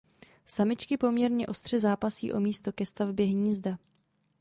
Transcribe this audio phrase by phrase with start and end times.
[0.45, 3.77] Samičky poměrně ostře zápasí o místo ke stavbě hnízda.